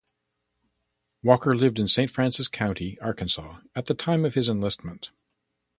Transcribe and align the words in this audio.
Walker 1.21 1.55
lived 1.55 1.77
in 1.77 1.87
Saint 1.87 2.09
Francis 2.09 2.47
County, 2.47 2.97
Arkansas 3.01 3.59
at 3.75 3.85
the 3.85 3.93
time 3.93 4.25
of 4.25 4.33
his 4.33 4.49
enlistment. 4.49 5.11